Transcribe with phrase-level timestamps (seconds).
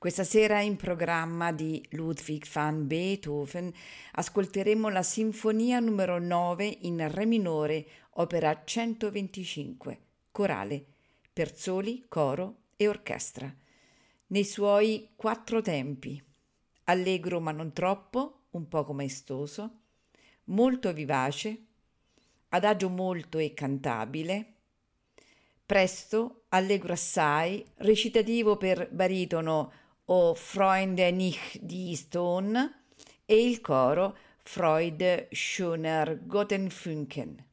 [0.00, 3.70] Questa sera in programma di Ludwig van Beethoven
[4.12, 10.00] ascolteremo la Sinfonia numero 9 in Re minore, opera 125,
[10.30, 10.82] corale,
[11.30, 13.54] per soli, coro e orchestra,
[14.28, 16.18] nei suoi quattro tempi,
[16.84, 19.80] allegro ma non troppo, un poco maestoso,
[20.44, 21.64] molto vivace,
[22.48, 24.54] adagio molto e cantabile,
[25.66, 29.72] presto, allegro assai, recitativo per baritono
[30.12, 32.82] o Freunde nicht di Stone
[33.26, 37.44] e il coro Freude schöner Gottenfunken.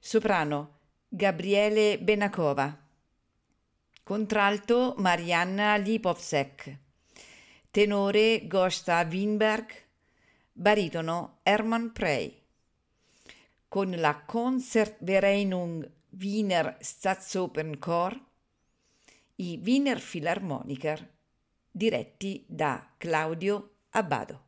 [0.00, 2.76] Soprano Gabriele Benakova.
[4.02, 6.78] Contralto Marianna Lipovsek.
[7.70, 9.72] Tenore Gosta Winberg.
[10.52, 12.42] Baritono Hermann Prey.
[13.68, 18.27] Con la Concertvereinigung Wiener Staatsoperchor,
[19.40, 21.14] i Wiener Philharmoniker,
[21.70, 24.47] diretti da Claudio Abbado.